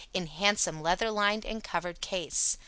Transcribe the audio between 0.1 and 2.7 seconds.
In handsome leather lined and covered case.